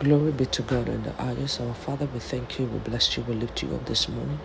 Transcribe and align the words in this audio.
Glory 0.00 0.30
be 0.30 0.46
to 0.46 0.62
God 0.62 0.88
in 0.88 1.02
the 1.02 1.12
highest. 1.14 1.60
Our 1.60 1.74
Father, 1.74 2.06
we 2.14 2.20
thank 2.20 2.60
you, 2.60 2.66
we 2.66 2.78
bless 2.78 3.16
you, 3.16 3.24
we 3.24 3.34
lift 3.34 3.64
you 3.64 3.74
up 3.74 3.86
this 3.86 4.08
morning. 4.08 4.38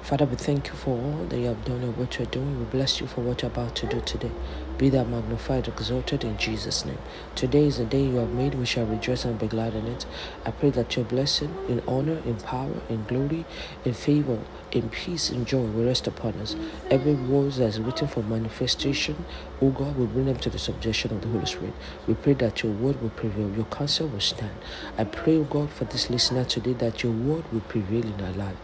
Father, 0.00 0.24
we 0.26 0.36
thank 0.36 0.68
you 0.68 0.74
for 0.74 0.90
all 0.90 1.26
that 1.28 1.38
you 1.38 1.46
have 1.46 1.64
done 1.64 1.82
and 1.82 1.96
what 1.96 2.18
you're 2.18 2.26
doing. 2.26 2.58
We 2.58 2.64
bless 2.66 3.00
you 3.00 3.06
for 3.06 3.20
what 3.22 3.42
you're 3.42 3.50
about 3.50 3.74
to 3.76 3.86
do 3.86 4.00
today. 4.02 4.30
Be 4.78 4.90
thou 4.90 5.04
magnified, 5.04 5.68
exalted 5.68 6.24
in 6.24 6.36
Jesus' 6.36 6.84
name. 6.84 6.98
Today 7.34 7.66
is 7.66 7.78
the 7.78 7.84
day 7.84 8.02
you 8.02 8.16
have 8.16 8.32
made. 8.32 8.54
We 8.54 8.66
shall 8.66 8.86
rejoice 8.86 9.24
and 9.24 9.38
be 9.38 9.46
glad 9.46 9.74
in 9.74 9.86
it. 9.86 10.04
I 10.44 10.50
pray 10.50 10.70
that 10.70 10.96
your 10.96 11.04
blessing 11.04 11.54
in 11.68 11.82
honor, 11.86 12.20
in 12.26 12.36
power, 12.36 12.74
in 12.88 13.04
glory, 13.04 13.44
in 13.84 13.94
favor, 13.94 14.38
in 14.72 14.90
peace, 14.90 15.30
in 15.30 15.44
joy 15.44 15.62
will 15.62 15.86
rest 15.86 16.06
upon 16.06 16.34
us. 16.34 16.56
Every 16.90 17.14
word 17.14 17.52
that 17.52 17.66
is 17.66 17.80
written 17.80 18.08
for 18.08 18.22
manifestation, 18.22 19.24
O 19.62 19.70
God, 19.70 19.96
will 19.96 20.06
bring 20.06 20.26
them 20.26 20.38
to 20.38 20.50
the 20.50 20.58
subjection 20.58 21.12
of 21.12 21.22
the 21.22 21.28
Holy 21.28 21.46
Spirit. 21.46 21.74
We 22.06 22.14
pray 22.14 22.34
that 22.34 22.62
your 22.62 22.72
word 22.72 23.00
will 23.00 23.10
prevail, 23.10 23.50
your 23.54 23.66
counsel 23.66 24.08
will 24.08 24.20
stand. 24.20 24.54
I 24.96 25.02
pray, 25.02 25.42
God, 25.42 25.70
for 25.70 25.86
this 25.86 26.08
listener 26.08 26.44
today 26.44 26.72
that 26.74 27.02
your 27.02 27.10
word 27.10 27.44
will 27.52 27.62
prevail 27.62 28.04
in 28.04 28.24
our 28.24 28.32
life. 28.32 28.56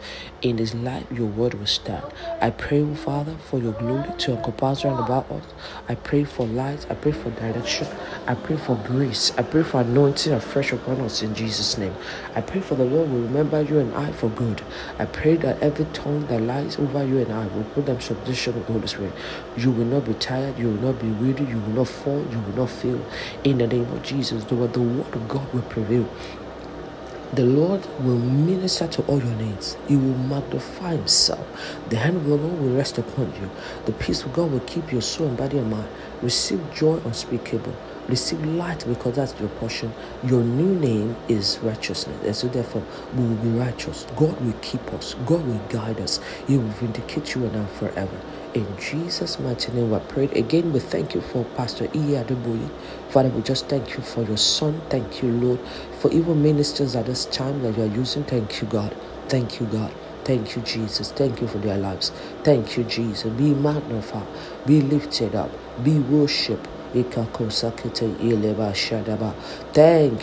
In 0.42 0.58
his 0.58 0.76
life, 0.76 1.04
your 1.10 1.26
word 1.26 1.54
will 1.54 1.66
stand. 1.66 2.04
I 2.40 2.50
pray, 2.50 2.84
Father, 2.94 3.34
for 3.48 3.58
your 3.58 3.72
glory 3.72 4.08
to 4.16 4.36
encompass 4.36 4.84
round 4.84 5.00
about 5.00 5.28
us. 5.32 5.42
I 5.88 5.96
pray 5.96 6.22
for 6.22 6.46
light. 6.46 6.86
I 6.88 6.94
pray 6.94 7.10
for 7.10 7.30
direction. 7.30 7.88
I 8.28 8.36
pray 8.36 8.56
for 8.56 8.76
grace. 8.76 9.32
I 9.36 9.42
pray 9.42 9.64
for 9.64 9.80
anointing 9.80 10.32
afresh 10.32 10.72
upon 10.72 11.00
us 11.00 11.20
in 11.20 11.34
Jesus' 11.34 11.76
name. 11.76 11.94
I 12.36 12.42
pray 12.42 12.60
for 12.60 12.76
the 12.76 12.84
Lord 12.84 13.10
will 13.10 13.22
remember 13.22 13.62
you 13.62 13.80
and 13.80 13.92
I 13.94 14.12
for 14.12 14.28
good. 14.28 14.62
I 15.00 15.06
pray 15.06 15.34
that 15.38 15.60
every 15.60 15.86
tongue 15.86 16.26
that 16.26 16.42
lies 16.42 16.78
over 16.78 17.04
you 17.04 17.18
and 17.18 17.32
I 17.32 17.48
will 17.48 17.64
put 17.64 17.86
them 17.86 18.00
subjection 18.00 18.56
of 18.56 18.66
the 18.68 18.72
Holy 18.72 18.86
Spirit. 18.86 19.12
You 19.56 19.72
will 19.72 19.84
not 19.84 20.04
be 20.04 20.14
tired. 20.14 20.56
You 20.56 20.68
will 20.68 20.92
not 20.92 21.00
be 21.00 21.08
weary. 21.08 21.44
You 21.50 21.58
will 21.58 21.74
not 21.74 21.88
fall. 21.88 22.24
You 22.30 22.38
will 22.38 22.54
not 22.54 22.70
fail. 22.70 23.04
In 23.42 23.58
the 23.58 23.66
name 23.66 23.90
of 23.90 24.00
Jesus, 24.04 24.44
the 24.44 24.54
word 24.54 24.76
of 24.76 25.28
God 25.28 25.52
will 25.52 25.62
prevail. 25.62 26.08
The 27.32 27.44
Lord 27.44 27.86
will 28.00 28.18
minister 28.18 28.88
to 28.88 29.02
all 29.02 29.22
your 29.22 29.36
needs. 29.36 29.76
He 29.86 29.94
will 29.94 30.18
magnify 30.18 30.96
Himself. 30.96 31.46
The 31.88 31.96
hand 31.96 32.16
of 32.16 32.24
the 32.24 32.34
Lord 32.34 32.60
will 32.60 32.74
rest 32.74 32.98
upon 32.98 33.26
you. 33.40 33.48
The 33.86 33.92
peace 33.92 34.24
of 34.24 34.32
God 34.32 34.50
will 34.50 34.60
keep 34.60 34.90
your 34.90 35.00
soul 35.00 35.28
and 35.28 35.36
body 35.36 35.58
and 35.58 35.70
mind. 35.70 35.88
Receive 36.22 36.60
joy 36.74 36.96
unspeakable. 37.04 37.76
Receive 38.08 38.44
light 38.44 38.84
because 38.84 39.14
that's 39.14 39.38
your 39.38 39.48
portion. 39.48 39.92
Your 40.24 40.42
new 40.42 40.74
name 40.74 41.14
is 41.28 41.60
righteousness. 41.62 42.18
And 42.24 42.34
so, 42.34 42.48
therefore, 42.48 42.82
we 43.14 43.22
will 43.22 43.36
be 43.36 43.50
righteous. 43.50 44.06
God 44.16 44.40
will 44.40 44.54
keep 44.60 44.92
us. 44.92 45.14
God 45.24 45.46
will 45.46 45.60
guide 45.68 46.00
us. 46.00 46.18
He 46.48 46.58
will 46.58 46.64
vindicate 46.70 47.36
you 47.36 47.44
and 47.46 47.56
I 47.56 47.66
forever. 47.66 48.18
In 48.52 48.76
Jesus' 48.76 49.38
mighty 49.38 49.72
name, 49.72 49.90
we 49.90 50.00
pray. 50.00 50.24
Again, 50.30 50.72
we 50.72 50.80
thank 50.80 51.14
you 51.14 51.20
for 51.22 51.46
Pastor 51.46 51.86
E. 51.94 52.14
Adeboye. 52.14 52.72
Father, 53.06 53.30
we 53.30 53.42
just 53.42 53.68
thank 53.68 53.96
you 53.96 54.02
for 54.02 54.24
your 54.24 54.38
son. 54.38 54.82
Thank 54.90 55.22
you, 55.22 55.30
Lord, 55.30 55.64
for 55.92 56.10
even 56.10 56.42
ministers 56.42 56.96
at 56.96 57.06
this 57.06 57.26
time 57.26 57.62
that 57.62 57.76
you 57.76 57.84
are 57.84 57.86
using. 57.86 58.24
Thank 58.24 58.60
you, 58.60 58.66
God. 58.66 58.96
Thank 59.28 59.60
you, 59.60 59.66
God. 59.66 59.94
Thank 60.24 60.56
you, 60.56 60.62
Jesus. 60.62 61.12
Thank 61.12 61.40
you 61.40 61.46
for 61.46 61.58
their 61.60 61.78
lives. 61.78 62.10
Thank 62.42 62.76
you, 62.76 62.84
Jesus. 62.84 63.32
Be 63.32 63.54
magnified. 63.54 64.28
Be 64.66 64.80
lifted 64.82 65.36
up. 65.36 65.56
Be 65.80 66.00
worshipped. 66.00 66.68
Thank 66.92 67.16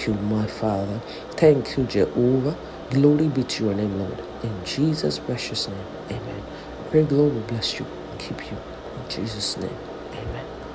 you, 0.07 0.13
my 0.15 0.47
Father. 0.47 1.01
Thank 1.37 1.77
you, 1.77 1.85
Jehovah. 1.85 2.59
Glory 2.91 3.29
be 3.29 3.45
to 3.45 3.65
your 3.65 3.73
name, 3.75 3.97
Lord. 3.97 4.23
In 4.41 4.65
Jesus' 4.65 5.19
precious 5.19 5.69
name. 5.69 5.87
Amen. 6.11 6.43
Pray, 6.91 7.03
will 7.05 7.41
bless 7.41 7.79
you 7.79 7.87
keep 8.17 8.51
you. 8.51 8.59
In 8.95 9.05
Jesus' 9.09 9.57
name. 9.57 9.96